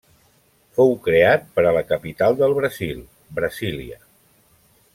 Fou 0.77 0.93
creat 1.07 1.43
per 1.59 1.65
a 1.71 1.73
la 1.77 1.83
capital 1.91 2.39
del 2.39 2.55
Brasil, 2.61 3.05
Brasília. 3.41 4.01